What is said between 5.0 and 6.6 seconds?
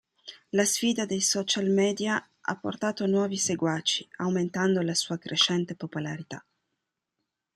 crescente popolarità.